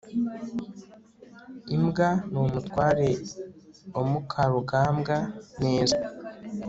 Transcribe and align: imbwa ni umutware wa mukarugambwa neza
imbwa 1.75 2.09
ni 2.29 2.37
umutware 2.41 3.07
wa 3.93 4.01
mukarugambwa 4.09 5.15
neza 5.63 5.97